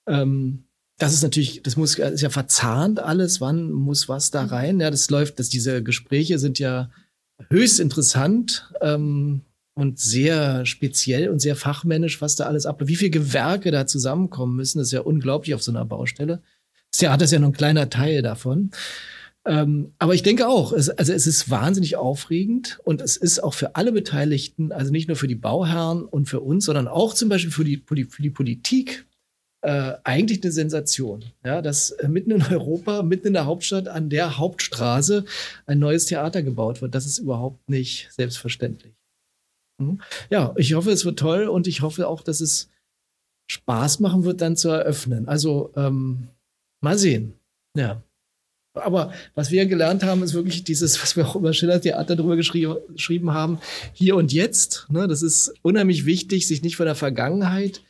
[0.07, 0.63] Ähm,
[0.97, 3.41] das ist natürlich, das muss, ist ja verzahnt alles.
[3.41, 4.79] Wann muss was da rein?
[4.79, 6.89] Ja, das läuft, dass diese Gespräche sind ja
[7.49, 9.41] höchst interessant ähm,
[9.75, 12.81] und sehr speziell und sehr fachmännisch, was da alles ab.
[12.85, 16.41] Wie viele Gewerke da zusammenkommen müssen, das ist ja unglaublich auf so einer Baustelle.
[16.91, 18.71] Das Theater ist ja nur ein kleiner Teil davon.
[19.45, 23.53] Ähm, aber ich denke auch, es, also es ist wahnsinnig aufregend und es ist auch
[23.53, 27.29] für alle Beteiligten, also nicht nur für die Bauherren und für uns, sondern auch zum
[27.29, 29.05] Beispiel für die, für die Politik,
[29.61, 31.25] äh, eigentlich eine Sensation.
[31.43, 35.25] Ja, dass äh, mitten in Europa, mitten in der Hauptstadt, an der Hauptstraße
[35.65, 36.95] ein neues Theater gebaut wird.
[36.95, 38.93] Das ist überhaupt nicht selbstverständlich.
[39.79, 40.01] Mhm.
[40.29, 42.69] Ja, ich hoffe, es wird toll und ich hoffe auch, dass es
[43.49, 45.27] Spaß machen wird, dann zu eröffnen.
[45.27, 46.27] Also ähm,
[46.81, 47.33] mal sehen.
[47.75, 48.03] Ja.
[48.73, 52.35] Aber was wir gelernt haben, ist wirklich dieses, was wir auch über Schiller Theater drüber
[52.35, 53.59] geschrieben, haben,
[53.93, 54.85] hier und jetzt.
[54.89, 55.07] Ne?
[55.07, 57.81] Das ist unheimlich wichtig, sich nicht von der Vergangenheit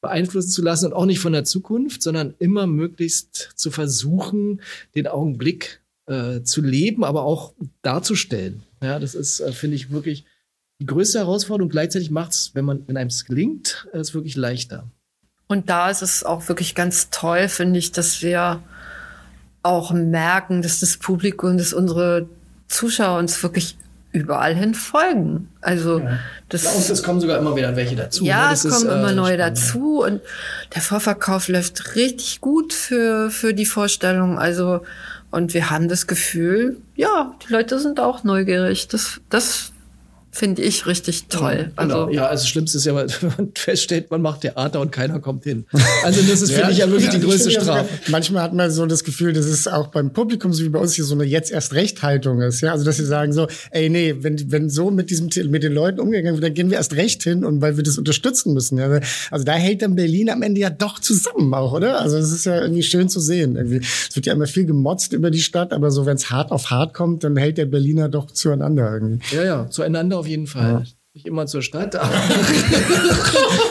[0.00, 4.60] beeinflussen zu lassen und auch nicht von der Zukunft, sondern immer möglichst zu versuchen,
[4.94, 8.64] den Augenblick äh, zu leben, aber auch darzustellen.
[8.82, 10.26] Ja, das ist, äh, finde ich, wirklich
[10.78, 11.70] die größte Herausforderung.
[11.70, 14.90] Gleichzeitig macht es, wenn man, wenn einem es gelingt, es wirklich leichter.
[15.46, 18.62] Und da ist es auch wirklich ganz toll, finde ich, dass wir
[19.64, 22.28] auch merken, dass das Publikum, dass unsere
[22.68, 23.76] Zuschauer uns wirklich
[24.12, 25.48] überall hin folgen.
[25.60, 26.18] Also ja.
[26.48, 28.24] das, und es kommen sogar immer wieder welche dazu.
[28.24, 28.54] Ja, ne?
[28.54, 29.58] es kommen ist, immer äh, neue spannend.
[29.58, 30.20] dazu und
[30.74, 34.38] der Vorverkauf läuft richtig gut für für die Vorstellung.
[34.38, 34.82] Also
[35.32, 38.86] und wir haben das Gefühl, ja, die Leute sind auch neugierig.
[38.86, 39.72] Das das
[40.34, 41.70] finde ich richtig toll.
[41.76, 42.02] Ja, genau.
[42.04, 43.06] Also, ja, also das Schlimmste ist ja, wenn
[43.38, 45.66] man feststellt, man macht Theater und keiner kommt hin.
[46.02, 47.88] Also das ist, ja, finde ich, ja wirklich die größte Strafe.
[48.06, 50.78] Ja manchmal hat man so das Gefühl, dass es auch beim Publikum, so wie bei
[50.78, 52.60] uns hier, so eine jetzt erst Recht-Haltung ist.
[52.60, 55.72] Ja, also dass sie sagen so, ey, nee, wenn, wenn so mit diesem, mit den
[55.72, 58.78] Leuten umgegangen wird, dann gehen wir erst recht hin und weil wir das unterstützen müssen.
[58.78, 59.00] Ja.
[59.30, 62.00] Also da hält dann Berlin am Ende ja doch zusammen auch, oder?
[62.00, 63.56] Also es ist ja irgendwie schön zu sehen.
[63.56, 63.78] Irgendwie.
[64.08, 66.70] Es wird ja immer viel gemotzt über die Stadt, aber so, wenn es hart auf
[66.70, 69.18] hart kommt, dann hält der Berliner doch zueinander irgendwie.
[69.34, 70.72] Ja, ja, zueinander auf jeden Fall.
[70.72, 70.84] Ja.
[71.14, 72.12] Nicht immer zur Stadt, aber,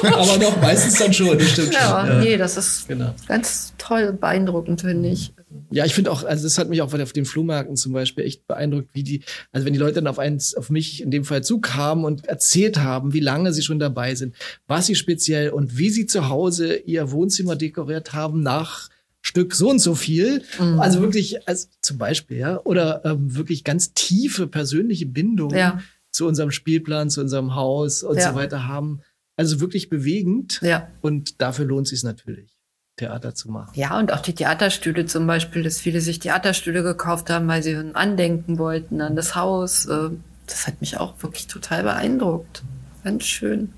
[0.02, 2.08] aber doch meistens dann schon, das stimmt ja, schon.
[2.08, 3.14] Ja, nee, das ist genau.
[3.28, 5.34] ganz toll, beeindruckend, finde ich.
[5.70, 8.48] Ja, ich finde auch, also das hat mich auch auf den Flohmärkten zum Beispiel echt
[8.48, 11.44] beeindruckt, wie die, also wenn die Leute dann auf eins, auf mich in dem Fall
[11.44, 14.36] zukamen und erzählt haben, wie lange sie schon dabei sind,
[14.68, 18.90] was sie speziell und wie sie zu Hause ihr Wohnzimmer dekoriert haben nach
[19.22, 20.44] Stück so und so viel.
[20.60, 20.80] Mhm.
[20.80, 25.58] Also wirklich, als zum Beispiel, ja, oder ähm, wirklich ganz tiefe persönliche Bindungen.
[25.58, 25.80] Ja
[26.14, 28.30] zu unserem Spielplan, zu unserem Haus und ja.
[28.30, 29.02] so weiter haben.
[29.36, 30.62] Also wirklich bewegend.
[30.62, 30.88] Ja.
[31.02, 32.56] Und dafür lohnt es sich natürlich,
[32.98, 33.72] Theater zu machen.
[33.76, 37.76] Ja, und auch die Theaterstühle zum Beispiel, dass viele sich Theaterstühle gekauft haben, weil sie
[37.76, 39.88] andenken wollten an das Haus.
[39.88, 40.12] Äh,
[40.46, 42.64] das hat mich auch wirklich total beeindruckt.
[43.04, 43.74] Ganz schön.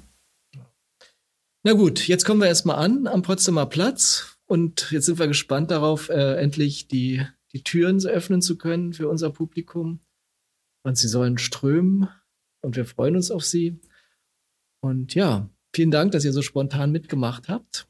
[1.63, 5.71] Na gut, jetzt kommen wir erstmal an am Potsdamer Platz und jetzt sind wir gespannt
[5.71, 10.02] darauf, äh, endlich die, die Türen öffnen zu können für unser Publikum.
[10.84, 12.10] Und sie sollen strömen
[12.65, 13.80] und wir freuen uns auf Sie.
[14.82, 17.88] Und ja, vielen Dank, dass ihr so spontan mitgemacht habt.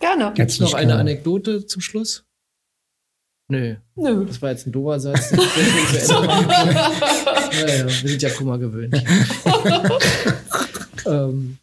[0.00, 0.32] Gerne.
[0.34, 1.00] Gibt es noch eine gerne.
[1.00, 2.24] Anekdote zum Schluss?
[3.48, 3.76] Nö.
[3.96, 4.24] Nö.
[4.26, 5.32] Das war jetzt ein doofer Satz.
[5.32, 5.46] naja,
[8.02, 8.94] wir sind ja Kummer gewöhnt.
[11.06, 11.58] ähm,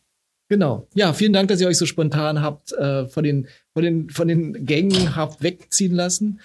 [0.50, 0.88] genau.
[0.94, 4.28] Ja, vielen Dank, dass ihr euch so spontan habt äh, von, den, von, den, von
[4.28, 6.42] den Gängen habt wegziehen lassen.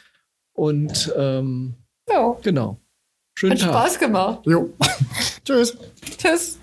[0.53, 1.75] Und ähm,
[2.09, 2.37] ja.
[2.43, 2.82] genau.
[3.35, 3.71] Schönen Hat Tag.
[3.71, 4.41] Spaß gemacht.
[4.47, 4.71] Jo.
[5.45, 5.77] Tschüss.
[6.19, 6.59] Tschüss.